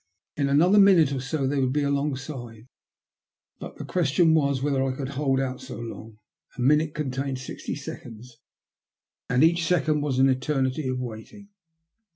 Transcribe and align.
In 0.35 0.49
another 0.49 0.79
minute 0.79 1.11
or 1.11 1.19
so 1.19 1.45
they 1.45 1.59
would 1.59 1.71
be 1.73 1.83
alongside, 1.83 2.65
but 3.59 3.77
the 3.77 3.85
question 3.85 4.33
was 4.33 4.63
whether 4.63 4.83
I 4.83 4.95
could 4.95 5.09
hold 5.09 5.39
out 5.39 5.61
so 5.61 5.77
long. 5.79 6.17
A 6.57 6.61
minute 6.61 6.95
contained 6.95 7.37
sixty 7.37 7.75
seconds, 7.75 8.37
and 9.29 9.43
each 9.43 9.63
second 9.63 10.01
was 10.01 10.17
an 10.17 10.27
eternity 10.27 10.87
of 10.87 10.97
waiting. 10.97 11.49